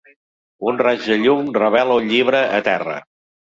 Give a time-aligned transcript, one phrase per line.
[0.71, 2.99] Un raig de llum revela un llibre a terra.